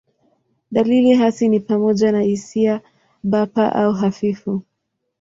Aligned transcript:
Dalili 0.71 1.13
hasi 1.13 1.49
ni 1.49 1.59
pamoja 1.59 2.11
na 2.11 2.21
hisia 2.21 2.81
bapa 3.23 3.75
au 3.75 3.93
hafifu. 3.93 4.61